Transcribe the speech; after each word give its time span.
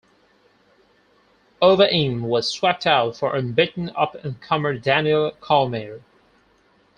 Overeem 1.61 2.21
was 2.21 2.49
swapped 2.49 2.87
out 2.87 3.15
for 3.17 3.35
unbeaten 3.35 3.91
up-and-comer 3.95 4.79
Daniel 4.79 5.29
Cormier. 5.39 6.01